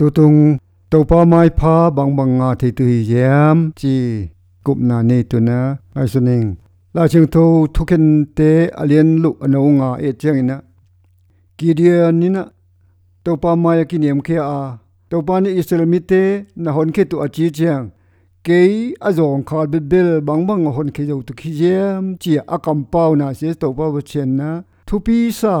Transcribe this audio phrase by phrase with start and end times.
[0.00, 0.56] tu tung
[0.90, 3.94] tàu pa mai pha, bang bang ngà thì tu yam, chi
[4.64, 5.58] cụm na ni tu na.
[5.94, 6.54] Ai suning
[6.94, 8.50] la ching thu thu khen te,
[8.80, 10.56] alien lu ano nga e chang ina.
[11.58, 12.42] Ki dia ni na
[13.24, 14.62] tàu pa mai ki niam khe a.
[15.10, 16.22] Tàu pa ni israel mi te,
[16.62, 17.84] na hon khe tu a chi chang.
[18.46, 18.58] Ke
[19.06, 22.56] a zong khal be bel, bang bang hon khe zo tu khi yam, chi a
[22.64, 24.50] kam pau na se tàu pa ba chen na.
[24.86, 25.54] Thu pi sa,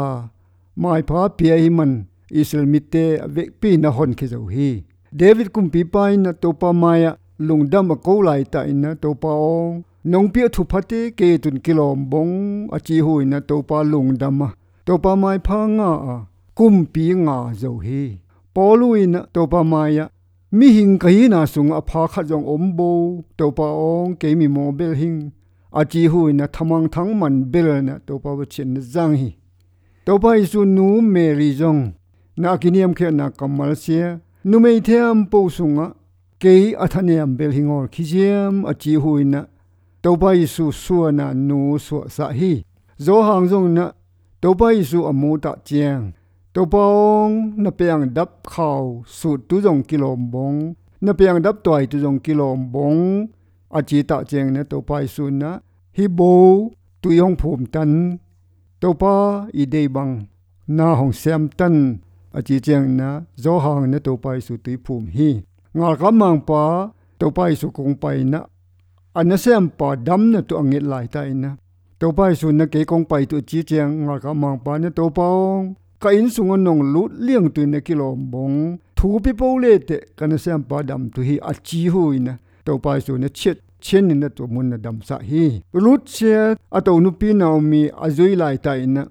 [0.82, 1.92] mai pha pia hi man.
[2.30, 4.70] Israel mitte vek pi na hon khe zo hi
[5.12, 7.12] David kum pi pai na to pa maya
[7.46, 11.28] lungdam a ko lai ta in na to pa ong nong pi thu phate ke
[11.42, 12.34] tun kilom bong
[12.76, 14.48] a chi hui na to pa lungdam ma
[14.86, 16.16] to pa mai pha nga a
[16.58, 18.02] kum pi nga zo hi
[18.54, 20.06] polu in to pa maya
[20.58, 22.90] mi hing kai na sung a pha kha jong om bo
[23.38, 25.18] to pa ong ke mi mo bel hing
[25.80, 29.14] a chi hui na thamang thang man bel na to pa wa chen na zang
[29.20, 29.30] hi
[30.06, 31.82] to pa isu nu mary jong
[32.42, 34.08] na kiniam khe na kamal sia
[34.48, 35.86] nu mei thiam po sunga
[36.42, 36.52] ke
[36.84, 39.40] athaniam à bel hingor khijiam achi huina
[40.02, 42.52] toba isu suana nu su sa hi.
[43.04, 43.84] Zo hang zong na
[44.40, 46.04] toba isu amu ta chiang
[46.54, 46.84] tàu à
[47.22, 50.60] ong na peang dap khâu su tu jong kilom bong
[51.04, 53.02] na peang dap toy tu jong kilom bong
[53.78, 55.50] achi à ta chiang na bay isu na
[55.96, 56.32] hi bo
[57.02, 57.92] tu yong phum tan
[58.80, 59.14] toba
[59.60, 60.12] i dei bang
[60.76, 61.76] na hong sem tan
[62.34, 65.28] อาจีเจียงนะโจหังเนตัวไปสุติภูมิฮี
[65.78, 66.62] งากำมังปา
[67.20, 68.40] ตัวไปสุกงไปนะ
[69.16, 71.50] อันนั้นเสียมปาดำเนตัวอังเหลายใจนะ
[72.00, 75.60] ตัวไปสุนะเกคงไปตัวจีเจียงงากำมังปาเนตัวปอง
[76.02, 78.52] กอินสุงนงลุเลี้ยงตัวนกิโลบง
[78.96, 82.34] ทูปิปูเลเตกันเสียมปาดำตัวฮีอาจีหุยนะ
[82.66, 85.44] ตัวไปสุนะเช็ดเช่นนี้นตัวมุนนะดำสะฮี
[85.84, 86.38] รุดเชีย
[86.74, 89.04] อตัวนุปีนามีอจุยลายใจนะ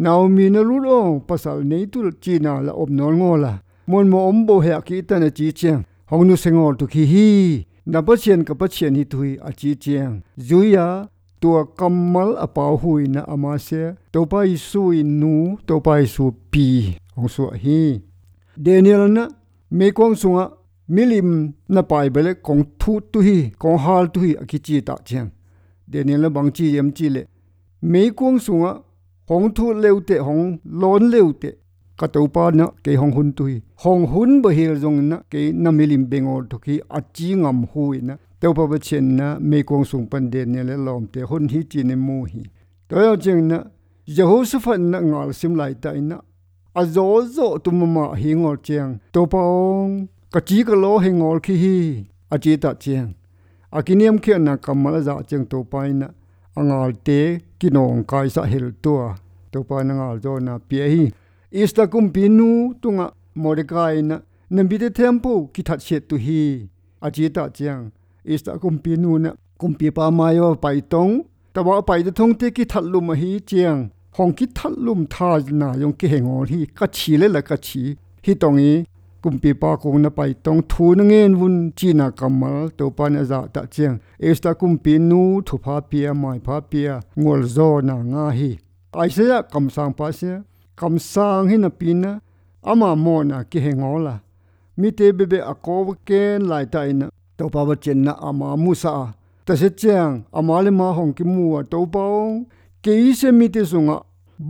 [0.00, 4.46] ina Naomi na lulo pasal nei tu china la om nol ngola mon mo om
[4.46, 8.16] bo he ki ta na chi chang hong nu sengol tu ki hi na pa
[8.16, 11.08] chen ka pa chen hi tui a chi chang zuya
[11.40, 14.82] tua kamal a pau hui na ama se to pa isu
[15.20, 18.00] nu to pa isu pi hong su hi
[18.56, 19.24] Daniel na
[19.70, 20.44] me kong sunga
[20.88, 21.30] milim
[21.68, 24.94] na pai bele kong thu tu hi kong hal tu hi a ki chi ta
[25.08, 25.30] chang
[25.92, 27.22] Daniel na bang chi yem chi le
[27.82, 28.72] me kong sunga
[29.30, 30.46] hong thu leu te hong
[30.80, 31.50] lon leu te
[31.98, 33.44] ka to pa na ke hong hun tu
[33.82, 37.58] hong hun bo hil jong na ke na milim bengol to ki a chi ngam
[37.72, 41.04] hui na te pa ba chen na me kong sung pan de ne le lom
[41.12, 42.42] te hun hi chi ne mu hi.
[42.88, 43.58] To yo cheng na
[44.14, 46.16] jehoshaphat na ngal sim lai ta ina
[46.80, 49.94] a zo zo tu ma ma hi ngol cheng to pa ong
[50.34, 51.76] ka chi ka lo he ngol ki hi.
[52.34, 53.10] A chi ta cheng
[53.76, 56.08] a kiniam khe na kamal za cheng to pa ina
[56.58, 57.20] angal te
[57.60, 59.06] kinong kai sa hil tua
[59.52, 61.04] to pa na ngal zo na pia hi
[61.62, 62.48] ista kum pinu
[62.82, 63.06] tunga
[63.42, 64.16] mordecai na
[64.54, 66.42] nambi te tempo ki that set tu hi
[67.06, 67.84] aji ta chiang
[68.34, 69.30] ista kum pinu na
[69.60, 71.14] kum pi pa ma yo pai tong
[71.54, 73.80] ta wa pai te thong te ki that lum hi chiang
[74.16, 75.30] hong ki that lum tha
[75.60, 77.82] na yong ki hengol hi ka chi le la ka chi
[78.26, 78.72] hi tong i
[79.22, 83.04] kumpi pa kong na pai tong thu na ngen vun chi na kamal, to pa
[83.14, 83.96] na za ta chiang.
[84.28, 88.50] Esta kumpi nu thu pha pia, mai pha pia, ngol zo na nga hi.
[89.00, 90.32] Ai se kam sang pa se
[90.80, 92.12] kam sang hi na pi na,
[92.70, 94.14] ama mo na ki he ngola
[94.80, 95.74] mi te be be a ko
[96.08, 98.92] ken lai ta ina to pa ba chen na ama mu sa.
[99.46, 102.36] Ta se chiang, ama le ma hong ki mu to pa ong.
[102.84, 103.96] Ke se mi te sunga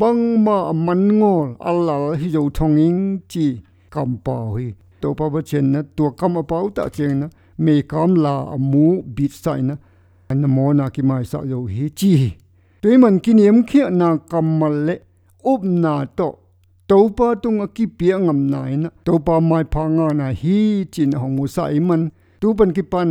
[0.01, 3.01] bang ma man ngol allah hi zo thong ing
[3.33, 3.47] chi
[3.95, 4.69] kam pau hi
[5.01, 7.27] to bà ba chen na to kam a pau ta chen na
[7.65, 8.85] me kam la a mu
[9.17, 9.75] bit sai na
[10.31, 12.13] anh mo na ki mai sao yo hi chi
[12.83, 14.95] tui man ki niệm khia na kam mal le
[15.53, 16.29] up na to
[16.89, 20.27] to bà tung a ki pia ngam này na to bà mai pha nga na
[20.41, 22.03] hi chín hồng mu sai man
[22.41, 23.11] tu pan ki pan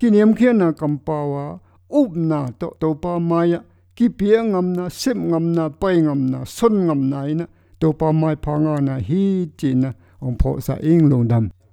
[0.00, 1.44] ki niệm khia na kam pawa
[1.88, 3.60] ốp na to to bà mai á,
[3.96, 7.44] ki pia ngam na xếp ngam na bay ngam na xuân ngam này na
[7.80, 9.90] to bà mai pha nga na hi chín na
[10.24, 11.63] องโพสะอิงลงดำ